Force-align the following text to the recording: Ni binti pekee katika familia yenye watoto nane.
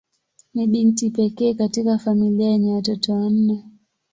Ni 0.53 0.67
binti 0.67 1.09
pekee 1.09 1.53
katika 1.53 1.97
familia 1.97 2.47
yenye 2.49 2.73
watoto 2.73 3.15
nane. 3.19 3.63